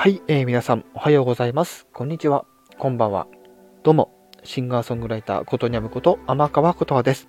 [0.00, 1.86] はい、えー皆さんおはようございます。
[1.92, 2.46] こんにちは。
[2.78, 3.26] こんばんは。
[3.82, 4.10] どうも、
[4.44, 7.28] シンガーソングライターことにゃむこと天川ことはです。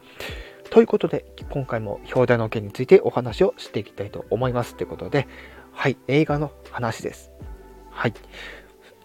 [0.69, 4.77] ということで、今回も表題の件についてお話をしていきたいと思います。
[4.77, 5.27] ということで、
[5.73, 7.33] はい、映画の話です。
[7.89, 8.13] はい。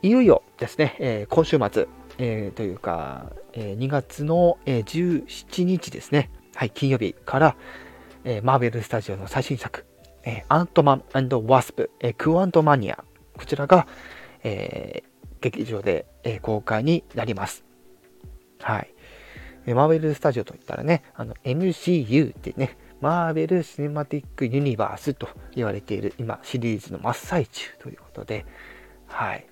[0.00, 1.88] いよいよですね、えー今週末、
[2.18, 7.56] えーというか、えー2月の、えー17日ですね、はい、金曜日から、
[8.22, 9.86] えーマーベルスタジオの最新作、
[10.22, 11.02] えーアントマン
[11.48, 13.02] ワスプ、えークワントマニア、
[13.36, 13.86] こちらが、
[14.42, 17.64] えー劇場で、え公開になります。
[18.60, 19.74] はい。
[19.74, 28.46] マーベルスタジオといったらね、あの MCU ってね、マーベル・シネマティック・ユニバースと言われている今シリーズの真っ最中ということで、
[29.06, 29.46] はい。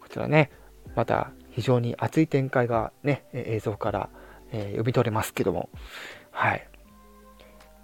[0.00, 0.50] こちらね、
[0.94, 4.08] また非常に熱い展開がね、映像から、
[4.52, 5.68] えー読み取れますけども、
[6.30, 6.66] はい。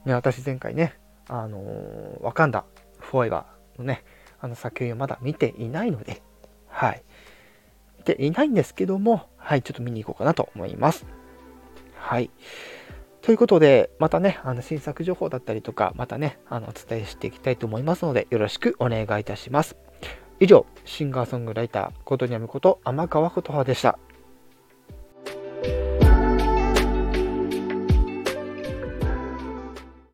[0.06, 0.95] ね、私前回ね、
[1.28, 2.64] あのーワカンダ・
[3.00, 4.05] フォーエバーのね、
[4.43, 6.21] あの作品をまだ見ていないので、
[6.67, 7.03] はい。
[7.98, 11.07] 見ていないんですけども、はい、ちょっと見に行こうかなと思います。
[11.95, 12.31] はい。
[13.20, 19.77] ということで、またね、あの新作情報だったりとか、またね、あのお伝えしていきたいと思いますので、よろしくお願いいたします。
[20.41, 23.97] 以上、シンガーソングライター、ことにゃむこと天川琴葉でした。